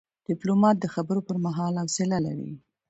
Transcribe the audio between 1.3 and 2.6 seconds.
مهال حوصله لري.